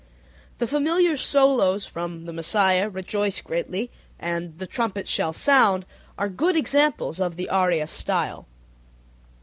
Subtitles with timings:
[0.57, 5.85] The familiar solos from The Messiah "Rejoice Greatly," and "The trumpet shall sound"
[6.17, 8.47] are good examples of the aria style.